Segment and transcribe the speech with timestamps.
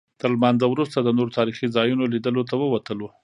[0.19, 3.07] تر لمانځه وروسته د نورو تاریخي ځایونو لیدلو ته ووتلو.